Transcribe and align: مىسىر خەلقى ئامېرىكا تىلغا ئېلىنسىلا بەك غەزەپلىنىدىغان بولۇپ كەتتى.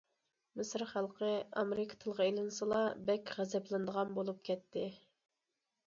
مىسىر 0.59 0.83
خەلقى 0.93 1.29
ئامېرىكا 1.63 1.99
تىلغا 2.05 2.27
ئېلىنسىلا 2.31 2.81
بەك 3.11 3.37
غەزەپلىنىدىغان 3.39 4.19
بولۇپ 4.21 4.45
كەتتى. 4.51 4.93